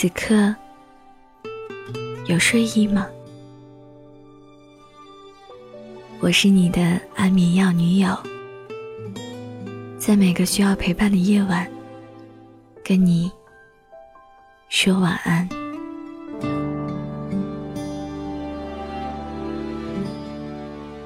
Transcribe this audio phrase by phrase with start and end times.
[0.00, 0.54] 此刻
[2.24, 3.06] 有睡意吗？
[6.20, 8.18] 我是你的安眠药女友，
[9.98, 11.70] 在每个需要陪伴的夜晚，
[12.82, 13.30] 跟你
[14.70, 15.46] 说晚安。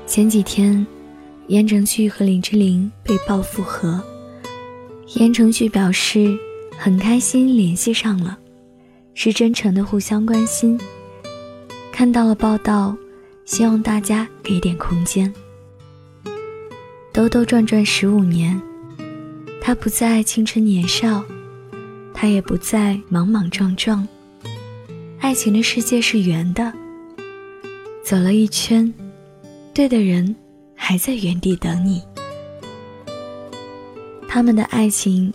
[0.06, 0.86] 前几天，
[1.48, 4.00] 言承旭和林志玲被曝复合，
[5.16, 6.38] 言承旭表示
[6.78, 8.38] 很开心联系上了。
[9.14, 10.78] 是真诚的互相关心。
[11.90, 12.96] 看到了报道，
[13.44, 15.32] 希望大家给点空间。
[17.12, 18.60] 兜兜转转十五年，
[19.60, 21.24] 他不再青春年少，
[22.12, 24.06] 他也不再莽莽撞撞。
[25.20, 26.72] 爱情的世界是圆的，
[28.04, 28.92] 走了一圈，
[29.72, 30.34] 对的人
[30.74, 32.02] 还在原地等你。
[34.28, 35.32] 他们的爱情，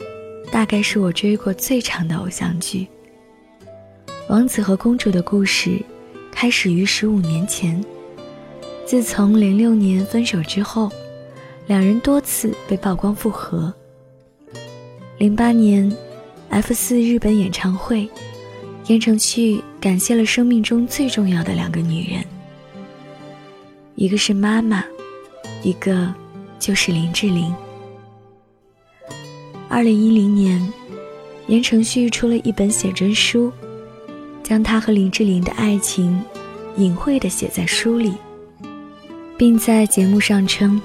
[0.51, 2.85] 大概是我追过最长的偶像剧。
[4.30, 5.84] 王子和公主的故事
[6.32, 7.84] 开始于十五年前。
[8.85, 10.88] 自从零六年分手之后，
[11.66, 13.74] 两人多次被曝光复合。
[15.18, 15.91] 零八年
[16.50, 18.07] ，F 四日本演唱会，
[18.85, 22.24] 言承旭感谢了生命中最重要的两个女人，
[23.96, 24.85] 一个是妈妈，
[25.63, 26.13] 一个
[26.60, 27.52] 就是林志玲。
[29.68, 30.72] 二零一零年，
[31.48, 33.52] 言承旭出了一本写真书。
[34.49, 36.19] 将他和林志玲的爱情
[36.75, 38.15] 隐晦地写在书里，
[39.37, 40.81] 并在节目上称，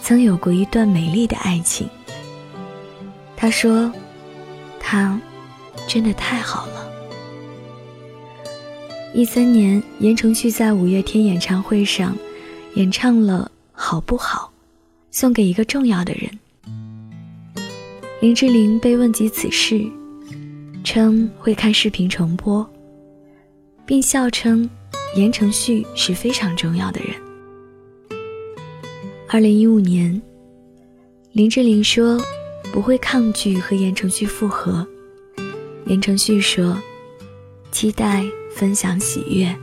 [0.00, 1.86] 曾有过一段美丽的爱情。
[3.36, 3.92] 他说
[4.80, 5.20] ：“他
[5.86, 6.90] 真的太好了。”
[9.12, 12.16] 一三年，言承旭在五月天演唱会上
[12.76, 14.50] 演唱了《好不好》，
[15.10, 16.30] 送给一个重要的人。
[18.22, 19.84] 林志玲被问及此事，
[20.82, 22.66] 称会看视频重播。
[23.86, 24.68] 并笑称，
[25.14, 27.14] 言承旭是非常重要的人。
[29.28, 30.20] 二零一五年，
[31.32, 32.20] 林志玲说
[32.72, 34.84] 不会抗拒和言承旭复合，
[35.86, 36.76] 言承旭说
[37.70, 39.54] 期待分享喜悦。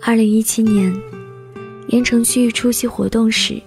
[0.00, 0.94] 二零一七年，
[1.88, 3.60] 言承旭出席活动时，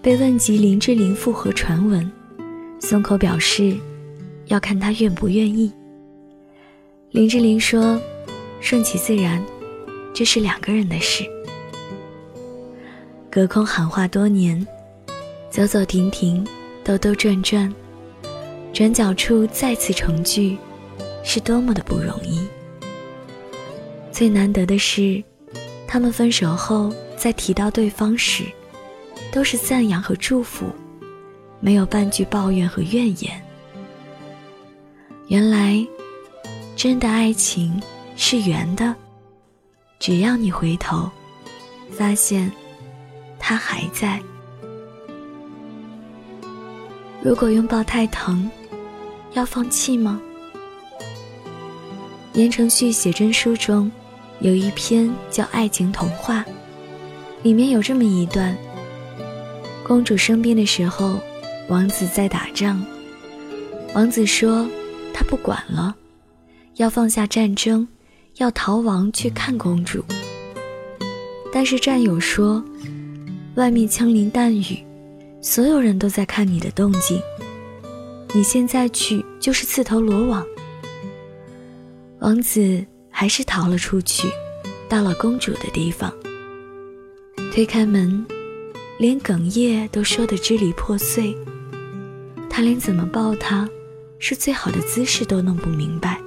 [0.00, 2.08] 被问及林志玲复合传闻，
[2.78, 3.76] 松口表示
[4.46, 5.72] 要看他愿不愿意。
[7.16, 7.98] 林志玲说
[8.60, 9.42] ：“顺其自然，
[10.12, 11.24] 这是两个人的事。
[13.30, 14.66] 隔空喊话多年，
[15.48, 16.46] 走走停停，
[16.84, 17.74] 兜兜转转，
[18.70, 20.58] 转角处再次重聚，
[21.24, 22.46] 是多么的不容易。
[24.12, 25.24] 最难得的是，
[25.88, 28.44] 他们分手后在提到对方时，
[29.32, 30.66] 都是赞扬和祝福，
[31.60, 33.42] 没有半句抱怨和怨言。
[35.28, 35.82] 原来。”
[36.76, 37.82] 真的爱情
[38.16, 38.94] 是圆的，
[39.98, 41.10] 只要你回头，
[41.90, 42.52] 发现
[43.38, 44.20] 他还在。
[47.22, 48.48] 如果拥抱太疼，
[49.32, 50.20] 要放弃吗？
[52.34, 53.90] 言承旭写真书中
[54.40, 56.40] 有一篇叫《爱情童话》，
[57.42, 58.54] 里面有这么一段：
[59.82, 61.18] 公主生病的时候，
[61.70, 62.84] 王子在打仗，
[63.94, 64.68] 王子说
[65.14, 65.96] 他不管了。
[66.76, 67.88] 要放下战争，
[68.36, 70.04] 要逃亡去看公主。
[71.50, 72.62] 但是战友说，
[73.54, 74.84] 外面枪林弹雨，
[75.40, 77.18] 所有人都在看你的动静。
[78.34, 80.44] 你现在去就是自投罗网。
[82.18, 84.28] 王子还是逃了出去，
[84.86, 86.12] 到了公主的地方。
[87.54, 88.26] 推开门，
[88.98, 91.34] 连哽咽都说得支离破碎。
[92.50, 93.66] 他连怎么抱她，
[94.18, 96.20] 是最好的姿势都弄不明白。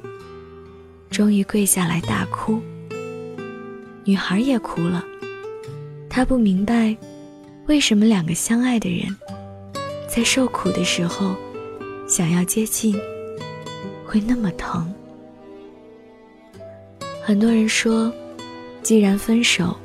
[1.09, 2.61] 终于跪下来大哭，
[4.03, 5.03] 女孩也哭了。
[6.09, 6.95] 她不明白，
[7.67, 9.15] 为什么两个相爱的人，
[10.07, 11.35] 在受苦的时候，
[12.07, 12.95] 想要接近，
[14.06, 14.91] 会那么疼。
[17.23, 18.12] 很多人说，
[18.81, 19.75] 既然分手，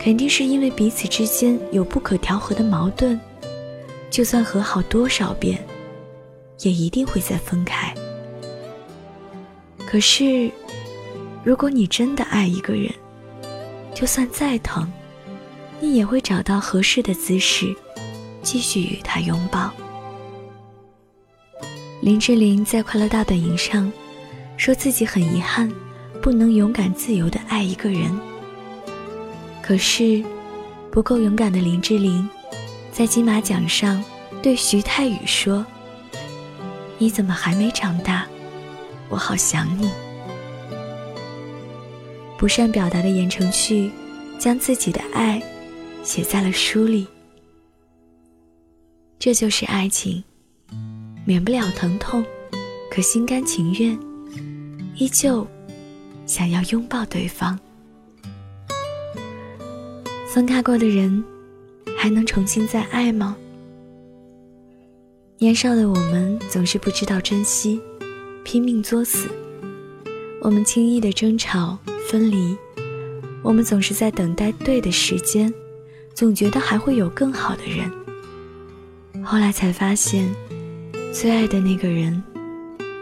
[0.00, 3.18] 肯定是因为彼此之间有不可调和的矛盾，
[4.10, 5.62] 就算和好多少遍，
[6.60, 7.92] 也一定会再分开。
[9.90, 10.52] 可是，
[11.42, 12.92] 如果你真的爱一个人，
[13.94, 14.86] 就算再疼，
[15.80, 17.74] 你也会找到合适的姿势，
[18.42, 19.72] 继续与他拥抱。
[22.02, 23.90] 林志玲在《快乐大本营》上，
[24.58, 25.72] 说自己很遗憾，
[26.20, 28.14] 不能勇敢自由的爱一个人。
[29.62, 30.22] 可是，
[30.92, 32.28] 不够勇敢的林志玲，
[32.92, 34.04] 在金马奖上
[34.42, 35.64] 对徐太宇说
[36.98, 38.26] ：“你怎么还没长大？”
[39.08, 39.90] 我好想你。
[42.36, 43.90] 不善表达的言承旭，
[44.38, 45.42] 将自己的爱
[46.02, 47.06] 写在了书里。
[49.18, 50.22] 这就是爱情，
[51.24, 52.24] 免不了疼痛，
[52.90, 53.98] 可心甘情愿，
[54.94, 55.44] 依旧
[56.24, 57.58] 想要拥抱对方。
[60.32, 61.24] 分开过的人，
[61.96, 63.36] 还能重新再爱吗？
[65.38, 67.80] 年少的我们总是不知道珍惜，
[68.44, 69.28] 拼命作死。
[70.40, 71.78] 我们轻易的争吵。
[72.10, 72.56] 分离，
[73.42, 75.52] 我们总是在等待对的时间，
[76.14, 79.22] 总觉得还会有更好的人。
[79.22, 80.26] 后来才发现，
[81.12, 82.24] 最爱的那个人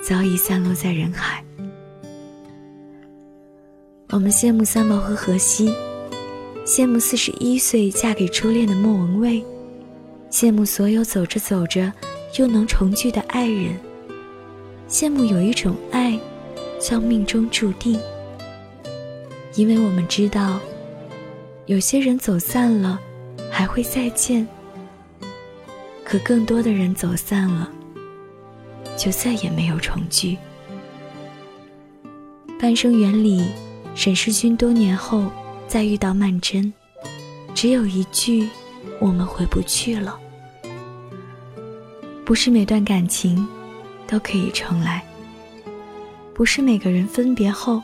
[0.02, 1.44] 早已散落在人海。
[4.10, 5.72] 我们羡慕三毛和荷西，
[6.64, 9.44] 羡慕四十一岁嫁给初恋的莫文蔚，
[10.32, 11.92] 羡慕所有走着走着
[12.40, 13.78] 又能重聚的爱人，
[14.88, 16.18] 羡慕有一种爱
[16.80, 17.98] 叫命中注定。
[19.54, 20.60] 因为我们知道，
[21.66, 23.00] 有些人走散了，
[23.50, 24.46] 还会再见；
[26.04, 27.70] 可更多的人走散了，
[28.96, 30.36] 就再也没有重聚。
[32.60, 33.46] 《半生缘》里，
[33.94, 35.24] 沈世钧多年后
[35.66, 36.70] 再遇到曼桢，
[37.54, 38.48] 只有一句
[39.00, 40.18] ：“我们回不去了。”
[42.26, 43.46] 不是每段感情
[44.06, 45.04] 都可以重来，
[46.34, 47.82] 不是每个人分别后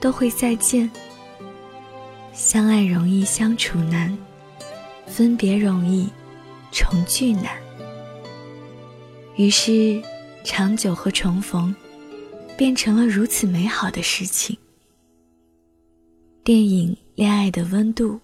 [0.00, 0.90] 都会再见。
[2.32, 4.16] 相爱容易相处难，
[5.06, 6.08] 分别容易
[6.70, 7.52] 重聚难。
[9.36, 10.02] 于是，
[10.44, 11.74] 长久和重逢
[12.56, 14.56] 变成了如此美好的事情。
[16.44, 18.18] 电影《恋爱的温度》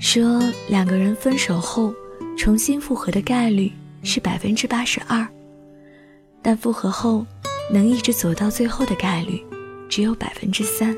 [0.00, 1.92] 说，两个人分手后
[2.36, 5.26] 重新复合的概率是百分之八十二，
[6.42, 7.26] 但复合后
[7.70, 9.44] 能一直走到最后的概率
[9.88, 10.96] 只有百分之三。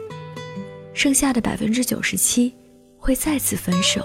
[0.92, 2.52] 剩下的百分之九十七
[2.98, 4.02] 会再次分手。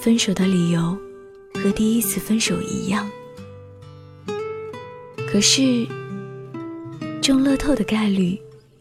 [0.00, 0.96] 分手的理由
[1.54, 3.08] 和第一次分手一样。
[5.30, 5.86] 可是
[7.22, 8.38] 中乐透的概率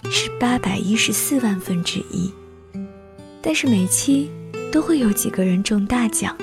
[0.09, 2.31] 是八百一十四万分之一，
[3.41, 4.29] 但是每期
[4.71, 6.37] 都会有几个人中大奖，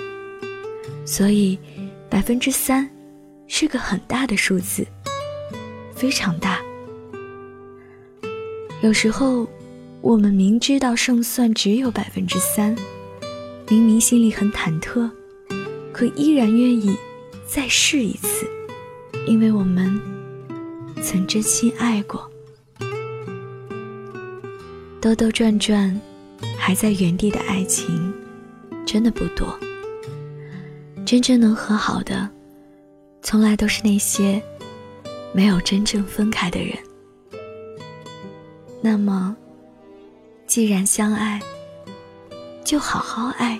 [1.04, 1.58] 所以
[2.08, 2.90] 百分之三
[3.52, 4.86] 是个很大的数字，
[5.94, 6.58] 非常大。
[8.80, 9.46] 有时候。
[10.02, 12.74] 我们明知道胜算只有百分之三，
[13.68, 15.10] 明明心里很忐忑，
[15.92, 16.96] 可依然愿意
[17.46, 18.46] 再试一次，
[19.26, 20.00] 因为我们
[21.02, 22.30] 曾真心爱过。
[25.02, 26.00] 兜兜转转，
[26.58, 28.10] 还在原地的爱情，
[28.86, 29.54] 真的不多。
[31.04, 32.26] 真正能和好的，
[33.22, 34.42] 从来都是那些
[35.32, 36.76] 没有真正分开的人。
[38.80, 39.36] 那么。
[40.46, 41.40] 既然相爱，
[42.64, 43.56] 就好好爱，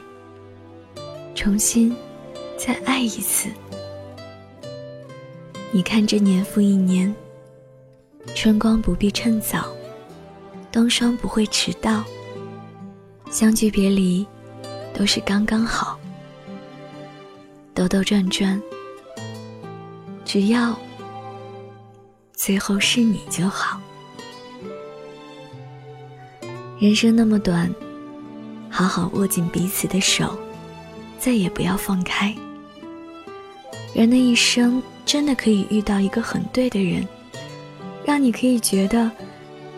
[1.36, 1.94] 重新
[2.58, 3.48] 再爱一次。
[5.70, 7.14] 你看，这年复一年，
[8.34, 9.72] 春光不必趁早，
[10.72, 12.02] 冬霜不会迟到，
[13.30, 14.26] 相聚别离
[14.92, 15.96] 都是刚刚好。
[17.72, 18.60] 兜兜转转，
[20.32, 20.78] 只要
[22.34, 23.80] 最后是你就好。
[26.78, 27.68] 人生那么短，
[28.70, 30.38] 好好握紧彼此的手，
[31.18, 32.32] 再也不要放开。
[33.92, 37.04] 人的一生真的可以遇到一个很对的人，
[38.04, 39.10] 让你可以觉得，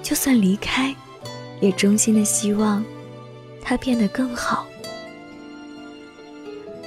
[0.03, 0.95] 就算离开，
[1.63, 2.85] 也衷心的希望
[3.63, 4.67] 他变得更好。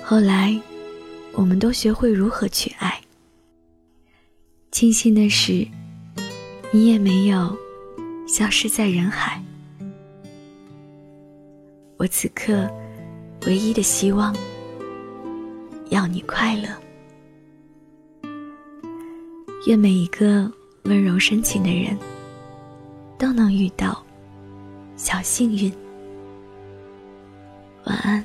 [0.04, 0.56] 后来，
[1.34, 3.02] 我们都学会如何去爱。
[4.76, 5.66] 庆幸的是，
[6.70, 7.58] 你也没有
[8.28, 9.42] 消失在人海。
[11.96, 12.70] 我此刻
[13.48, 14.36] 唯一的希望，
[15.92, 16.68] 要你快乐。
[19.66, 20.52] 愿每一个
[20.84, 21.98] 温柔深情的人，
[23.18, 24.06] 都能遇到
[24.98, 25.72] 小幸运。
[27.86, 28.22] 晚安。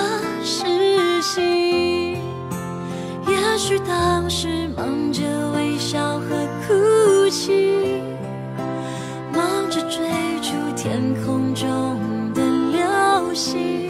[0.00, 0.64] 的事
[1.22, 2.18] 情？
[3.28, 5.22] 也许当时忙着
[5.54, 6.24] 微笑和
[6.66, 8.00] 哭泣，
[9.32, 9.98] 忙着追
[10.40, 11.98] 逐天空中
[12.34, 12.42] 的
[12.72, 13.89] 流星，